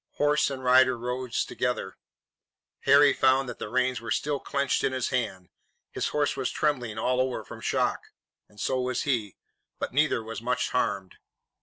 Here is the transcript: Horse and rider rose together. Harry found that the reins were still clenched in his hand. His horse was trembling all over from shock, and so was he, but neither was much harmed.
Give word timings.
Horse 0.13 0.49
and 0.49 0.63
rider 0.63 0.97
rose 0.97 1.45
together. 1.45 1.95
Harry 2.85 3.13
found 3.13 3.47
that 3.47 3.59
the 3.59 3.69
reins 3.69 4.01
were 4.01 4.09
still 4.09 4.39
clenched 4.39 4.83
in 4.83 4.93
his 4.93 5.09
hand. 5.09 5.49
His 5.91 6.07
horse 6.07 6.35
was 6.35 6.49
trembling 6.49 6.97
all 6.97 7.21
over 7.21 7.43
from 7.43 7.61
shock, 7.61 8.07
and 8.49 8.59
so 8.59 8.81
was 8.81 9.03
he, 9.03 9.35
but 9.77 9.93
neither 9.93 10.23
was 10.23 10.41
much 10.41 10.71
harmed. 10.71 11.17